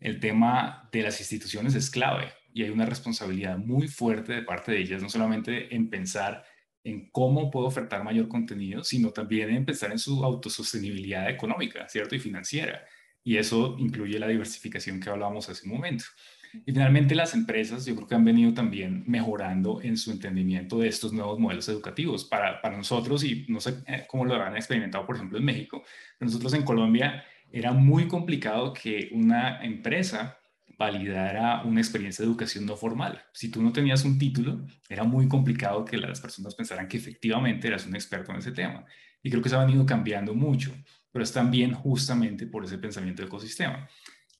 El 0.00 0.20
tema 0.20 0.88
de 0.92 1.02
las 1.02 1.18
instituciones 1.20 1.74
es 1.74 1.90
clave 1.90 2.30
y 2.52 2.64
hay 2.64 2.70
una 2.70 2.86
responsabilidad 2.86 3.58
muy 3.58 3.88
fuerte 3.88 4.32
de 4.32 4.42
parte 4.42 4.72
de 4.72 4.80
ellas, 4.80 5.02
no 5.02 5.08
solamente 5.08 5.74
en 5.74 5.88
pensar 5.88 6.44
en 6.84 7.10
cómo 7.10 7.50
puedo 7.50 7.66
ofertar 7.66 8.02
mayor 8.04 8.28
contenido, 8.28 8.82
sino 8.84 9.10
también 9.10 9.50
en 9.50 9.64
pensar 9.64 9.92
en 9.92 9.98
su 9.98 10.24
autosostenibilidad 10.24 11.28
económica, 11.28 11.88
¿cierto? 11.88 12.14
Y 12.14 12.18
financiera. 12.18 12.84
Y 13.22 13.36
eso 13.36 13.76
incluye 13.78 14.18
la 14.18 14.28
diversificación 14.28 14.98
que 14.98 15.10
hablábamos 15.10 15.48
hace 15.48 15.66
un 15.66 15.74
momento. 15.74 16.04
Y 16.52 16.72
finalmente 16.72 17.14
las 17.14 17.34
empresas 17.34 17.86
yo 17.86 17.94
creo 17.94 18.08
que 18.08 18.14
han 18.14 18.24
venido 18.24 18.52
también 18.52 19.04
mejorando 19.06 19.80
en 19.82 19.96
su 19.96 20.10
entendimiento 20.10 20.78
de 20.78 20.88
estos 20.88 21.12
nuevos 21.12 21.38
modelos 21.38 21.68
educativos. 21.68 22.24
Para, 22.24 22.60
para 22.60 22.76
nosotros, 22.76 23.22
y 23.24 23.44
no 23.48 23.60
sé 23.60 23.82
eh, 23.86 24.04
cómo 24.08 24.24
lo 24.24 24.34
habrán 24.34 24.56
experimentado, 24.56 25.06
por 25.06 25.16
ejemplo, 25.16 25.38
en 25.38 25.44
México, 25.44 25.84
nosotros 26.18 26.54
en 26.54 26.64
Colombia 26.64 27.24
era 27.52 27.72
muy 27.72 28.08
complicado 28.08 28.72
que 28.72 29.10
una 29.12 29.62
empresa 29.62 30.39
validara 30.80 31.62
una 31.62 31.78
experiencia 31.78 32.24
de 32.24 32.30
educación 32.30 32.64
no 32.64 32.74
formal. 32.74 33.22
Si 33.34 33.50
tú 33.50 33.62
no 33.62 33.70
tenías 33.70 34.02
un 34.06 34.18
título, 34.18 34.66
era 34.88 35.04
muy 35.04 35.28
complicado 35.28 35.84
que 35.84 35.98
las 35.98 36.22
personas 36.22 36.54
pensaran 36.54 36.88
que 36.88 36.96
efectivamente 36.96 37.68
eras 37.68 37.86
un 37.86 37.94
experto 37.94 38.32
en 38.32 38.38
ese 38.38 38.52
tema. 38.52 38.86
Y 39.22 39.28
creo 39.28 39.42
que 39.42 39.50
se 39.50 39.56
ha 39.56 39.64
venido 39.64 39.84
cambiando 39.84 40.32
mucho, 40.34 40.74
pero 41.12 41.22
es 41.22 41.32
también 41.34 41.74
justamente 41.74 42.46
por 42.46 42.64
ese 42.64 42.78
pensamiento 42.78 43.20
de 43.20 43.28
ecosistema. 43.28 43.86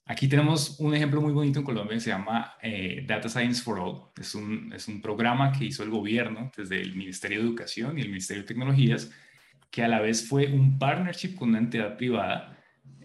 Aquí 0.06 0.28
tenemos 0.28 0.80
un 0.80 0.94
ejemplo 0.94 1.20
muy 1.20 1.34
bonito 1.34 1.58
en 1.58 1.64
Colombia 1.66 1.94
que 1.94 2.00
se 2.00 2.10
llama 2.10 2.54
eh, 2.62 3.04
Data 3.06 3.28
Science 3.28 3.62
for 3.62 3.78
All. 3.78 4.00
Es 4.18 4.34
un, 4.34 4.72
es 4.72 4.88
un 4.88 5.02
programa 5.02 5.52
que 5.52 5.66
hizo 5.66 5.82
el 5.82 5.90
gobierno 5.90 6.50
desde 6.56 6.80
el 6.80 6.96
Ministerio 6.96 7.40
de 7.40 7.44
Educación 7.44 7.98
y 7.98 8.00
el 8.00 8.08
Ministerio 8.08 8.44
de 8.44 8.48
Tecnologías, 8.48 9.10
que 9.70 9.84
a 9.84 9.88
la 9.88 10.00
vez 10.00 10.26
fue 10.26 10.46
un 10.46 10.78
partnership 10.78 11.34
con 11.34 11.50
una 11.50 11.58
entidad 11.58 11.98
privada. 11.98 12.59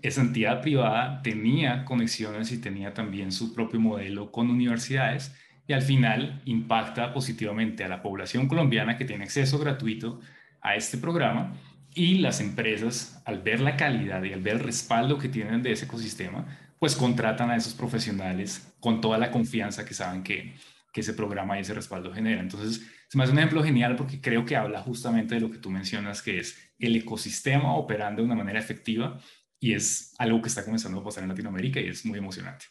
Esa 0.05 0.21
entidad 0.21 0.61
privada 0.61 1.23
tenía 1.23 1.83
conexiones 1.83 2.51
y 2.51 2.59
tenía 2.59 2.93
también 2.93 3.31
su 3.31 3.55
propio 3.55 3.79
modelo 3.79 4.31
con 4.31 4.51
universidades 4.51 5.35
y 5.65 5.73
al 5.73 5.81
final 5.81 6.43
impacta 6.45 7.11
positivamente 7.11 7.83
a 7.83 7.87
la 7.87 8.03
población 8.03 8.47
colombiana 8.47 8.99
que 8.99 9.05
tiene 9.05 9.23
acceso 9.23 9.57
gratuito 9.57 10.21
a 10.61 10.75
este 10.75 10.99
programa 10.99 11.55
y 11.95 12.19
las 12.19 12.39
empresas, 12.39 13.19
al 13.25 13.41
ver 13.41 13.61
la 13.61 13.77
calidad 13.77 14.21
y 14.23 14.31
al 14.31 14.41
ver 14.41 14.57
el 14.57 14.59
respaldo 14.59 15.17
que 15.17 15.27
tienen 15.27 15.63
de 15.63 15.71
ese 15.71 15.85
ecosistema, 15.85 16.55
pues 16.77 16.95
contratan 16.95 17.49
a 17.49 17.55
esos 17.55 17.73
profesionales 17.73 18.75
con 18.79 19.01
toda 19.01 19.17
la 19.17 19.31
confianza 19.31 19.85
que 19.85 19.95
saben 19.95 20.21
que, 20.21 20.53
que 20.93 21.01
ese 21.01 21.15
programa 21.15 21.57
y 21.57 21.61
ese 21.61 21.73
respaldo 21.73 22.13
genera. 22.13 22.41
Entonces, 22.41 22.85
se 23.07 23.17
me 23.17 23.27
un 23.27 23.39
ejemplo 23.39 23.63
genial 23.63 23.95
porque 23.95 24.21
creo 24.21 24.45
que 24.45 24.55
habla 24.55 24.81
justamente 24.81 25.33
de 25.33 25.41
lo 25.41 25.49
que 25.49 25.57
tú 25.57 25.71
mencionas, 25.71 26.21
que 26.21 26.37
es 26.37 26.59
el 26.77 26.95
ecosistema 26.95 27.75
operando 27.75 28.21
de 28.21 28.27
una 28.27 28.35
manera 28.35 28.59
efectiva 28.59 29.19
y 29.59 29.73
es 29.73 30.13
algo 30.17 30.41
que 30.41 30.49
está 30.49 30.63
comenzando 30.63 30.99
a 30.99 31.03
pasar 31.03 31.23
en 31.23 31.29
Latinoamérica 31.29 31.79
y 31.79 31.87
es 31.87 32.05
muy 32.05 32.19
emocionante. 32.19 32.65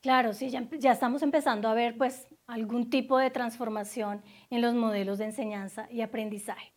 Claro, 0.00 0.32
sí, 0.32 0.50
ya, 0.50 0.68
ya, 0.78 0.92
estamos 0.92 1.22
empezando 1.22 1.68
a 1.68 1.74
ver 1.74 1.96
pues 1.96 2.26
algún 2.48 2.90
tipo 2.90 3.18
de 3.18 3.30
transformación 3.30 4.24
en 4.50 4.60
los 4.60 4.74
modelos 4.74 5.18
de 5.18 5.26
enseñanza 5.26 5.86
y 5.90 6.00
aprendizaje. 6.00 6.74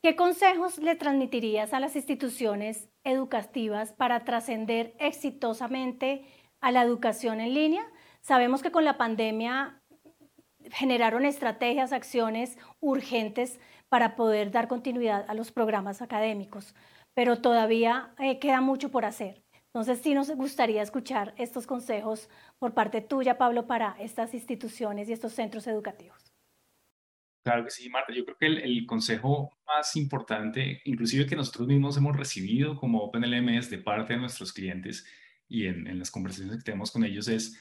¿Qué 0.00 0.16
consejos 0.16 0.78
le 0.78 0.94
transmitirías 0.94 1.74
a 1.74 1.80
las 1.80 1.96
instituciones 1.96 2.88
educativas 3.04 3.92
para 3.92 4.24
trascender 4.24 4.94
exitosamente 4.98 6.24
a 6.60 6.70
la 6.70 6.82
educación 6.82 7.40
en 7.40 7.52
línea? 7.52 7.84
Sabemos 8.20 8.62
que 8.62 8.70
con 8.70 8.84
la 8.84 8.96
pandemia 8.96 9.82
generaron 10.70 11.24
estrategias, 11.24 11.92
acciones 11.92 12.58
urgentes 12.80 13.58
para 13.88 14.16
poder 14.16 14.50
dar 14.50 14.68
continuidad 14.68 15.24
a 15.28 15.34
los 15.34 15.50
programas 15.50 16.00
académicos, 16.00 16.74
pero 17.18 17.40
todavía 17.40 18.14
eh, 18.20 18.38
queda 18.38 18.60
mucho 18.60 18.92
por 18.92 19.04
hacer. 19.04 19.42
Entonces, 19.74 19.98
sí 20.00 20.14
nos 20.14 20.30
gustaría 20.36 20.82
escuchar 20.82 21.34
estos 21.36 21.66
consejos 21.66 22.28
por 22.60 22.74
parte 22.74 23.00
tuya, 23.00 23.36
Pablo, 23.36 23.66
para 23.66 23.96
estas 23.98 24.34
instituciones 24.34 25.08
y 25.08 25.14
estos 25.14 25.32
centros 25.32 25.66
educativos. 25.66 26.32
Claro 27.42 27.64
que 27.64 27.72
sí, 27.72 27.90
Marta. 27.90 28.12
Yo 28.14 28.24
creo 28.24 28.36
que 28.38 28.46
el, 28.46 28.86
consejo 28.86 29.50
más 29.66 29.96
importante, 29.96 30.80
inclusive 30.84 31.26
que 31.26 31.34
nosotros 31.34 31.66
mismos 31.66 31.96
hemos 31.96 32.16
recibido 32.16 32.76
como 32.76 33.00
OpenLMS 33.00 33.68
de 33.68 33.78
parte 33.78 34.12
de 34.12 34.20
nuestros 34.20 34.52
clientes 34.52 35.04
y 35.48 35.66
en, 35.66 35.88
en 35.88 35.98
las 35.98 36.12
conversaciones 36.12 36.58
que 36.58 36.70
tenemos 36.70 36.92
con 36.92 37.02
ellos 37.02 37.26
es 37.26 37.60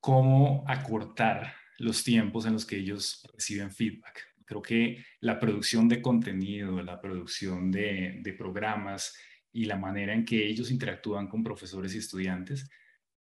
cómo 0.00 0.66
acortar 0.68 1.54
los 1.78 2.04
tiempos 2.04 2.44
en 2.44 2.52
los 2.52 2.66
que 2.66 2.76
ellos 2.76 3.26
reciben 3.32 3.72
feedback. 3.72 4.27
Creo 4.48 4.62
que 4.62 5.04
la 5.20 5.38
producción 5.38 5.90
de 5.90 6.00
contenido, 6.00 6.80
la 6.82 6.98
producción 6.98 7.70
de, 7.70 8.34
programas 8.38 9.14
y 9.52 9.66
la 9.66 9.76
manera 9.76 10.14
en 10.14 10.24
que 10.24 10.46
ellos 10.46 10.70
interactúan 10.70 11.28
con 11.28 11.44
profesores 11.44 11.94
y 11.94 11.98
estudiantes 11.98 12.70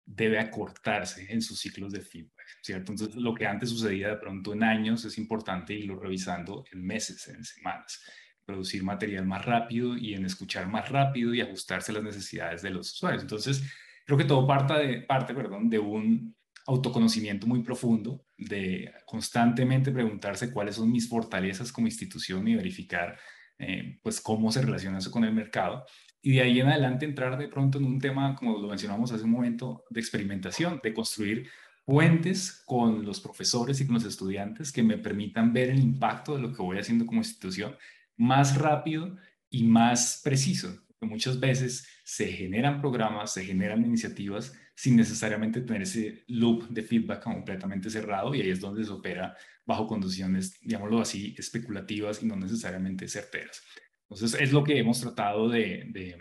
debe 0.05 0.41
acortarse 0.41 1.33
en 1.33 1.41
sus 1.41 1.61
ciclos 1.61 1.93
de 1.93 2.01
feedback, 2.01 2.59
¿cierto? 2.61 2.91
Entonces, 2.91 3.15
lo 3.15 3.35
que 3.35 3.47
antes 3.47 3.71
sucedía 3.71 4.09
de 4.09 4.17
pronto 4.17 4.53
en 4.53 4.65
años 4.65 5.05
es 5.05 5.17
importante 5.17 5.75
irlo 5.75 5.95
revisando 5.95 6.65
en 6.73 6.85
meses, 6.85 7.29
en 7.29 7.45
semanas. 7.45 8.03
Producir 8.45 8.83
material 8.83 9.25
más 9.25 9.45
rápido 9.45 9.97
y 9.97 10.15
en 10.15 10.25
escuchar 10.25 10.67
más 10.67 10.89
rápido 10.89 11.33
y 11.33 11.41
ajustarse 11.41 11.93
a 11.93 11.95
las 11.95 12.03
necesidades 12.03 12.63
de 12.63 12.71
los 12.71 12.93
usuarios. 12.95 13.23
Entonces, 13.23 13.63
creo 14.05 14.19
que 14.19 14.25
todo 14.25 14.45
parte 14.45 14.75
de, 14.75 15.03
parte, 15.03 15.35
perdón, 15.35 15.71
de 15.71 15.79
un 15.79 16.35
autoconocimiento 16.67 17.47
muy 17.47 17.63
profundo, 17.63 18.25
de 18.45 18.93
constantemente 19.07 19.91
preguntarse 19.91 20.53
cuáles 20.53 20.77
son 20.77 20.91
mis 20.91 21.09
fortalezas 21.09 21.73
como 21.73 21.87
institución 21.87 22.47
y 22.49 22.57
verificar 22.57 23.19
eh, 23.59 23.99
pues 24.03 24.21
cómo 24.21 24.51
se 24.51 24.63
relaciona 24.63 24.99
eso 24.99 25.11
con 25.11 25.25
el 25.25 25.33
mercado 25.33 25.85
y 26.23 26.35
de 26.35 26.43
ahí 26.43 26.61
en 26.61 26.69
adelante 26.69 27.05
entrar 27.05 27.37
de 27.37 27.49
pronto 27.49 27.79
en 27.79 27.85
un 27.85 27.99
tema, 27.99 28.37
como 28.37 28.57
lo 28.57 28.69
mencionamos 28.69 29.11
hace 29.11 29.25
un 29.25 29.33
momento, 29.33 29.85
de 29.91 30.01
experimentación, 30.01 30.81
de 30.83 30.95
construir 30.95 31.51
puentes 31.85 32.63
con 32.65 33.05
los 33.05 33.21
profesores 33.21 33.81
y 33.81 33.87
con 33.87 33.95
los 33.95 34.05
estudiantes 34.05 34.71
que 34.71 34.85
me 34.85 34.99
permitan 34.99 35.53
ver 35.53 35.71
el 35.71 35.81
impacto 35.81 36.37
de 36.37 36.43
lo 36.43 36.53
que 36.53 36.63
voy 36.63 36.79
haciendo 36.79 37.05
como 37.07 37.21
institución 37.21 37.75
más 38.17 38.57
rápido 38.57 39.17
y 39.51 39.65
más 39.65 40.21
preciso. 40.23 40.79
Muchas 41.01 41.41
veces 41.41 41.89
se 42.05 42.29
generan 42.29 42.81
programas, 42.81 43.33
se 43.33 43.45
generan 43.45 43.85
iniciativas 43.85 44.57
sin 44.75 44.97
necesariamente 44.97 45.61
tener 45.61 45.83
ese 45.83 46.25
loop 46.29 46.69
de 46.69 46.83
feedback 46.83 47.23
completamente 47.23 47.91
cerrado 47.91 48.35
y 48.35 48.41
ahí 48.41 48.51
es 48.51 48.61
donde 48.61 48.85
se 48.85 48.91
opera 48.91 49.37
bajo 49.65 49.87
condiciones, 49.87 50.59
digámoslo 50.61 51.01
así, 51.01 51.35
especulativas 51.39 52.23
y 52.23 52.27
no 52.27 52.37
necesariamente 52.37 53.07
certeras. 53.09 53.63
Entonces, 54.09 54.41
es 54.41 54.53
lo 54.53 54.65
que 54.65 54.79
hemos 54.79 55.01
tratado 55.01 55.49
de, 55.49 56.19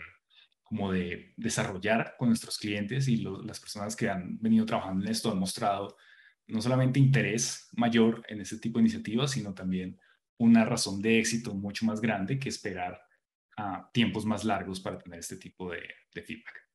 como 0.62 0.92
de 0.92 1.34
desarrollar 1.36 2.14
con 2.18 2.28
nuestros 2.28 2.58
clientes 2.58 3.08
y 3.08 3.16
las 3.16 3.60
personas 3.60 3.96
que 3.96 4.08
han 4.08 4.38
venido 4.40 4.64
trabajando 4.64 5.04
en 5.04 5.10
esto 5.10 5.30
han 5.30 5.38
mostrado 5.38 5.96
no 6.46 6.60
solamente 6.60 6.98
interés 6.98 7.68
mayor 7.72 8.24
en 8.28 8.40
este 8.40 8.58
tipo 8.58 8.78
de 8.78 8.84
iniciativas, 8.84 9.32
sino 9.32 9.54
también 9.54 9.98
una 10.38 10.64
razón 10.64 11.00
de 11.00 11.18
éxito 11.18 11.54
mucho 11.54 11.84
más 11.84 12.00
grande 12.00 12.38
que 12.38 12.48
esperar 12.48 13.00
a 13.56 13.90
tiempos 13.92 14.24
más 14.24 14.44
largos 14.44 14.80
para 14.80 14.98
tener 14.98 15.20
este 15.20 15.36
tipo 15.36 15.70
de, 15.70 15.82
de 16.14 16.22
feedback. 16.22 16.71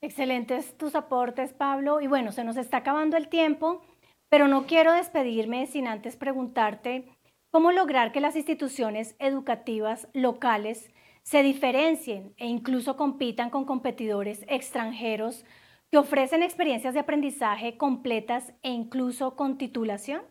Excelentes 0.00 0.76
tus 0.76 0.94
aportes, 0.94 1.52
Pablo. 1.52 2.00
Y 2.00 2.06
bueno, 2.06 2.32
se 2.32 2.44
nos 2.44 2.56
está 2.56 2.78
acabando 2.78 3.16
el 3.16 3.28
tiempo, 3.28 3.82
pero 4.28 4.46
no 4.46 4.66
quiero 4.66 4.92
despedirme 4.92 5.66
sin 5.66 5.88
antes 5.88 6.16
preguntarte 6.16 7.08
cómo 7.50 7.72
lograr 7.72 8.12
que 8.12 8.20
las 8.20 8.36
instituciones 8.36 9.16
educativas 9.18 10.08
locales 10.12 10.90
se 11.22 11.42
diferencien 11.42 12.32
e 12.36 12.46
incluso 12.46 12.96
compitan 12.96 13.50
con 13.50 13.64
competidores 13.64 14.44
extranjeros 14.48 15.44
que 15.90 15.98
ofrecen 15.98 16.42
experiencias 16.42 16.94
de 16.94 17.00
aprendizaje 17.00 17.76
completas 17.76 18.52
e 18.62 18.70
incluso 18.70 19.36
con 19.36 19.58
titulación? 19.58 20.22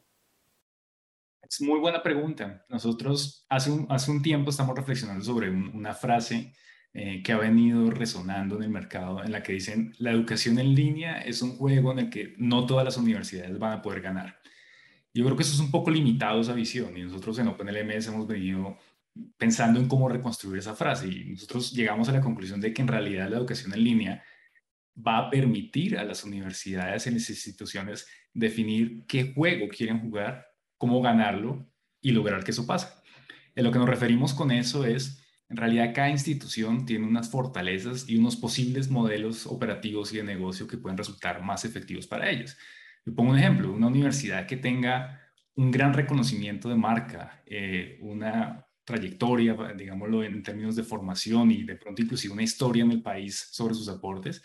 Es 1.42 1.62
muy 1.62 1.80
buena 1.80 2.04
pregunta. 2.04 2.66
Nosotros 2.70 3.46
hace 3.50 3.72
un, 3.72 4.22
tiempo 4.22 4.50
estamos 4.50 4.76
reflexionando 4.76 5.24
sobre 5.24 5.50
una 5.50 5.94
frase 5.94 6.54
eh, 6.94 7.22
que 7.24 7.32
ha 7.32 7.38
venido 7.38 7.92
resonando 7.92 8.58
en 8.58 8.64
el 8.64 8.70
mercado, 8.70 9.24
en 9.24 9.32
la 9.32 9.44
que 9.44 9.54
dicen, 9.54 9.94
la 10.00 10.12
educación 10.12 10.58
en 10.60 10.74
línea 10.74 11.20
es 11.20 11.42
un 11.42 11.58
juego 11.58 11.92
en 11.92 12.00
el 12.00 12.10
que 12.10 12.34
no 12.38 12.66
todas 12.66 12.86
las 12.86 12.98
universidades 12.98 13.60
van 13.60 13.74
a 13.74 13.82
poder 13.82 14.02
ganar. 14.02 14.40
Yo 15.14 15.26
creo 15.26 15.36
que 15.36 15.44
eso 15.44 15.54
es 15.54 15.60
un 15.60 15.72
poco 15.72 15.92
limitado 15.92 16.42
esa 16.42 16.54
visión 16.54 16.98
y 16.98 17.04
nosotros 17.04 17.40
en 17.40 17.48
OpenLMS 17.48 18.08
hemos 18.08 18.28
venido 18.28 18.78
pensando 19.38 19.80
en 19.80 19.88
cómo 19.88 20.10
reconstruir 20.10 20.60
esa 20.60 20.76
frase 20.76 21.08
y 21.08 21.32
nosotros 21.32 21.72
llegamos 21.72 22.08
a 22.10 22.12
la 22.12 22.22
conclusión 22.22 22.62
de 22.62 22.74
que 22.74 22.82
en 22.82 22.88
realidad 22.88 23.30
la 23.30 23.38
educación 23.38 23.74
en 23.74 23.84
línea 23.84 24.24
va 24.96 25.18
a 25.20 25.30
permitir 25.30 25.98
a 25.98 26.04
las 26.04 26.24
universidades 26.24 27.08
y 27.08 27.12
las 27.12 27.30
instituciones 27.30 28.08
definir 28.34 29.06
qué 29.08 29.34
juego 29.34 29.68
quieren 29.70 30.00
jugar, 30.00 30.48
cómo 30.78 31.02
ganarlo 31.02 31.68
y 32.02 32.12
lograr 32.12 32.44
que 32.44 32.52
eso 32.52 32.66
pase. 32.66 32.88
En 33.56 33.64
lo 33.64 33.72
que 33.72 33.80
nos 33.80 33.90
referimos 33.90 34.34
con 34.34 34.52
eso 34.52 34.86
es 34.86 35.24
en 35.50 35.58
realidad, 35.58 35.94
cada 35.96 36.10
institución 36.10 36.86
tiene 36.86 37.08
unas 37.08 37.30
fortalezas 37.30 38.10
y 38.10 38.18
unos 38.18 38.36
posibles 38.36 38.90
modelos 38.90 39.48
operativos 39.48 40.14
y 40.14 40.18
de 40.18 40.24
negocio 40.24 40.68
que 40.68 40.78
pueden 40.78 40.98
resultar 40.98 41.42
más 41.42 41.64
efectivos 41.64 42.06
para 42.06 42.30
ellos. 42.30 42.58
Yo 43.06 43.16
pongo 43.16 43.32
un 43.32 43.40
ejemplo, 43.40 43.72
una 43.72 43.88
universidad 43.88 44.46
que 44.46 44.58
tenga 44.58 45.22
un 45.56 45.72
gran 45.72 45.94
reconocimiento 45.94 46.68
de 46.68 46.76
marca, 46.76 47.44
eh, 47.46 47.98
una 48.02 48.66
trayectoria, 48.84 49.56
digámoslo, 49.76 50.24
en 50.24 50.44
términos 50.44 50.76
de 50.76 50.84
formación 50.84 51.52
y 51.52 51.64
de 51.64 51.76
pronto 51.76 52.02
inclusive 52.02 52.34
una 52.34 52.44
historia 52.44 52.84
en 52.84 52.92
el 52.92 53.02
país 53.02 53.50
sobre 53.52 53.74
sus 53.74 53.88
aportes, 53.88 54.44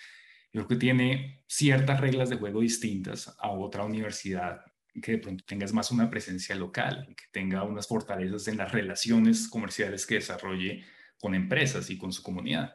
yo 0.52 0.66
creo 0.66 0.68
que 0.68 0.76
tiene 0.76 1.44
ciertas 1.46 2.00
reglas 2.00 2.30
de 2.30 2.36
juego 2.36 2.60
distintas 2.60 3.34
a 3.40 3.50
otra 3.50 3.84
universidad 3.84 4.71
que 5.00 5.12
de 5.12 5.18
pronto 5.18 5.44
tengas 5.46 5.72
más 5.72 5.90
una 5.90 6.10
presencia 6.10 6.54
local, 6.54 7.14
que 7.16 7.24
tenga 7.32 7.62
unas 7.62 7.88
fortalezas 7.88 8.48
en 8.48 8.58
las 8.58 8.72
relaciones 8.72 9.48
comerciales 9.48 10.06
que 10.06 10.16
desarrolle 10.16 10.84
con 11.18 11.34
empresas 11.34 11.88
y 11.90 11.96
con 11.96 12.12
su 12.12 12.22
comunidad. 12.22 12.74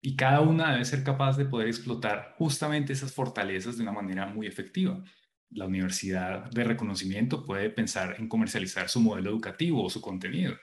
Y 0.00 0.16
cada 0.16 0.40
una 0.40 0.72
debe 0.72 0.84
ser 0.84 1.04
capaz 1.04 1.36
de 1.36 1.44
poder 1.44 1.68
explotar 1.68 2.34
justamente 2.36 2.92
esas 2.92 3.12
fortalezas 3.12 3.76
de 3.76 3.84
una 3.84 3.92
manera 3.92 4.26
muy 4.26 4.46
efectiva. 4.46 5.02
La 5.50 5.66
universidad 5.66 6.50
de 6.50 6.64
reconocimiento 6.64 7.44
puede 7.44 7.70
pensar 7.70 8.16
en 8.18 8.28
comercializar 8.28 8.88
su 8.88 9.00
modelo 9.00 9.30
educativo 9.30 9.84
o 9.84 9.90
su 9.90 10.00
contenido. 10.00 10.56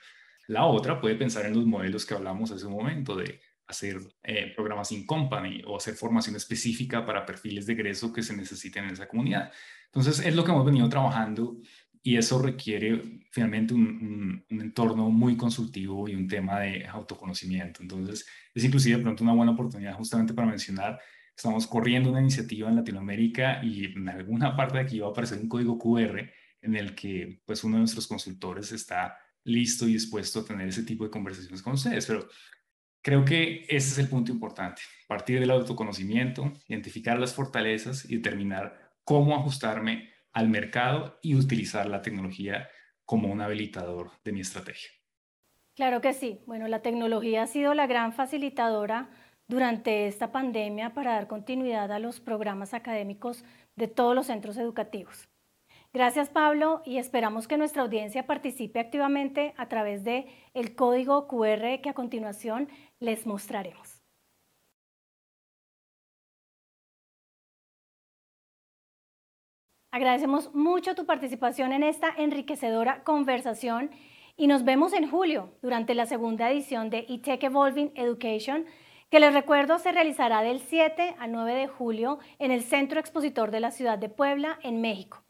La 0.48 0.64
otra 0.64 1.00
puede 1.00 1.14
pensar 1.14 1.46
en 1.46 1.54
los 1.54 1.64
modelos 1.64 2.04
que 2.04 2.14
hablamos 2.14 2.50
hace 2.50 2.66
un 2.66 2.72
momento 2.72 3.16
de 3.16 3.40
hacer 3.70 3.98
eh, 4.22 4.52
programas 4.54 4.92
in 4.92 5.06
company 5.06 5.62
o 5.66 5.76
hacer 5.76 5.94
formación 5.94 6.36
específica 6.36 7.04
para 7.04 7.24
perfiles 7.24 7.66
de 7.66 7.72
egreso 7.72 8.12
que 8.12 8.22
se 8.22 8.36
necesiten 8.36 8.84
en 8.84 8.90
esa 8.90 9.08
comunidad. 9.08 9.50
Entonces, 9.86 10.24
es 10.24 10.34
lo 10.34 10.44
que 10.44 10.50
hemos 10.50 10.64
venido 10.64 10.88
trabajando 10.88 11.58
y 12.02 12.16
eso 12.16 12.40
requiere 12.40 13.20
finalmente 13.30 13.74
un, 13.74 14.44
entorno 14.48 15.10
muy 15.10 15.36
consultivo 15.36 16.08
y 16.08 16.14
un 16.14 16.26
tema 16.28 16.60
de 16.60 16.86
autoconocimiento. 16.86 17.82
Entonces, 17.82 18.26
es 18.54 18.64
inclusive 18.64 18.96
de 18.96 19.02
pronto 19.02 19.24
una 19.24 19.34
buena 19.34 19.52
oportunidad 19.52 19.94
justamente 19.94 20.32
para 20.32 20.48
mencionar, 20.48 20.98
estamos 21.36 21.66
corriendo 21.66 22.10
una 22.10 22.20
iniciativa 22.20 22.68
en 22.68 22.76
Latinoamérica 22.76 23.62
y 23.62 23.86
en 23.86 24.08
alguna 24.08 24.56
parte 24.56 24.78
de 24.78 24.84
aquí 24.84 24.98
va 24.98 25.08
a 25.08 25.10
aparecer 25.10 25.38
un 25.38 25.48
código 25.48 25.78
QR 25.78 26.30
en 26.62 26.76
el 26.76 26.94
que 26.94 27.40
pues 27.44 27.64
uno 27.64 27.76
de 27.76 27.80
nuestros 27.80 28.06
consultores 28.06 28.72
está 28.72 29.16
listo 29.44 29.88
y 29.88 29.94
dispuesto 29.94 30.40
a 30.40 30.44
tener 30.44 30.68
ese 30.68 30.82
tipo 30.82 31.04
de 31.04 31.10
conversaciones 31.10 31.62
con 31.62 31.74
ustedes. 31.74 32.06
Pero 32.06 32.28
creo 33.02 33.24
que 33.24 33.64
ese 33.68 33.88
es 33.88 33.98
el 33.98 34.08
punto 34.08 34.32
importante, 34.32 34.82
partir 35.08 35.40
del 35.40 35.50
autoconocimiento, 35.50 36.52
identificar 36.68 37.18
las 37.18 37.34
fortalezas 37.34 38.08
y 38.08 38.16
determinar 38.16 38.92
cómo 39.04 39.34
ajustarme 39.34 40.10
al 40.32 40.48
mercado 40.48 41.18
y 41.22 41.34
utilizar 41.34 41.88
la 41.88 42.02
tecnología 42.02 42.68
como 43.04 43.28
un 43.28 43.40
habilitador 43.40 44.10
de 44.24 44.32
mi 44.32 44.40
estrategia. 44.40 44.90
Claro 45.74 46.00
que 46.00 46.12
sí. 46.12 46.42
Bueno, 46.46 46.68
la 46.68 46.82
tecnología 46.82 47.42
ha 47.42 47.46
sido 47.46 47.74
la 47.74 47.86
gran 47.86 48.12
facilitadora 48.12 49.10
durante 49.48 50.06
esta 50.06 50.30
pandemia 50.30 50.94
para 50.94 51.14
dar 51.14 51.26
continuidad 51.26 51.90
a 51.90 51.98
los 51.98 52.20
programas 52.20 52.72
académicos 52.72 53.44
de 53.74 53.88
todos 53.88 54.14
los 54.14 54.26
centros 54.26 54.56
educativos. 54.58 55.28
Gracias 55.92 56.30
Pablo 56.30 56.82
y 56.84 56.98
esperamos 56.98 57.48
que 57.48 57.58
nuestra 57.58 57.82
audiencia 57.82 58.24
participe 58.24 58.78
activamente 58.78 59.54
a 59.56 59.68
través 59.68 60.04
de 60.04 60.28
el 60.54 60.76
código 60.76 61.26
QR 61.26 61.80
que 61.82 61.88
a 61.90 61.94
continuación 61.94 62.68
les 63.00 63.26
mostraremos. 63.26 64.00
Agradecemos 69.90 70.54
mucho 70.54 70.94
tu 70.94 71.06
participación 71.06 71.72
en 71.72 71.82
esta 71.82 72.14
enriquecedora 72.16 73.02
conversación 73.02 73.90
y 74.36 74.46
nos 74.46 74.64
vemos 74.64 74.92
en 74.92 75.10
julio 75.10 75.58
durante 75.60 75.96
la 75.96 76.06
segunda 76.06 76.48
edición 76.48 76.90
de 76.90 77.04
eTech 77.08 77.42
Evolving 77.42 77.90
Education, 77.96 78.66
que 79.10 79.18
les 79.18 79.34
recuerdo 79.34 79.80
se 79.80 79.90
realizará 79.90 80.42
del 80.42 80.60
7 80.60 81.16
al 81.18 81.32
9 81.32 81.54
de 81.54 81.66
julio 81.66 82.20
en 82.38 82.52
el 82.52 82.62
Centro 82.62 83.00
Expositor 83.00 83.50
de 83.50 83.58
la 83.58 83.72
Ciudad 83.72 83.98
de 83.98 84.08
Puebla, 84.08 84.60
en 84.62 84.80
México. 84.80 85.24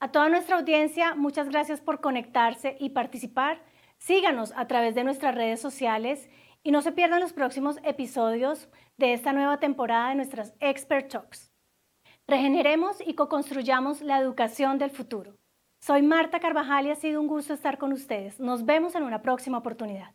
A 0.00 0.10
toda 0.10 0.28
nuestra 0.30 0.56
audiencia, 0.56 1.14
muchas 1.14 1.48
gracias 1.48 1.80
por 1.80 2.00
conectarse 2.00 2.76
y 2.80 2.90
participar. 2.90 3.62
Síganos 3.98 4.52
a 4.56 4.66
través 4.66 4.94
de 4.94 5.04
nuestras 5.04 5.34
redes 5.34 5.60
sociales 5.60 6.28
y 6.62 6.72
no 6.72 6.82
se 6.82 6.92
pierdan 6.92 7.20
los 7.20 7.32
próximos 7.32 7.78
episodios 7.84 8.68
de 8.96 9.12
esta 9.12 9.32
nueva 9.32 9.60
temporada 9.60 10.08
de 10.08 10.16
nuestras 10.16 10.54
Expert 10.58 11.10
Talks. 11.10 11.52
Regeneremos 12.26 13.00
y 13.06 13.14
co-construyamos 13.14 14.00
la 14.00 14.18
educación 14.18 14.78
del 14.78 14.90
futuro. 14.90 15.39
Soy 15.82 16.02
Marta 16.02 16.40
Carvajal 16.40 16.86
y 16.86 16.90
ha 16.90 16.94
sido 16.94 17.22
un 17.22 17.26
gusto 17.26 17.54
estar 17.54 17.78
con 17.78 17.94
ustedes. 17.94 18.38
Nos 18.38 18.66
vemos 18.66 18.94
en 18.96 19.02
una 19.02 19.22
próxima 19.22 19.56
oportunidad. 19.56 20.14